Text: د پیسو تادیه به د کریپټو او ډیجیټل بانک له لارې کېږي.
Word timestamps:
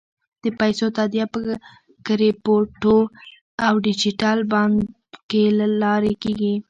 د 0.43 0.45
پیسو 0.59 0.85
تادیه 0.97 1.25
به 1.31 1.39
د 1.47 1.49
کریپټو 2.07 2.97
او 3.65 3.73
ډیجیټل 3.85 4.39
بانک 4.53 5.31
له 5.59 5.65
لارې 5.81 6.13
کېږي. 6.21 6.53